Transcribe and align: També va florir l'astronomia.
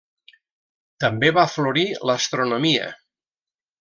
També 1.03 1.29
va 1.39 1.43
florir 1.57 1.85
l'astronomia. 2.11 2.89